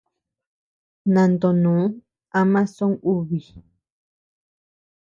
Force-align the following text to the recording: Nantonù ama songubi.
Nantonù 1.13 1.73
ama 2.39 2.61
songubi. 2.75 3.39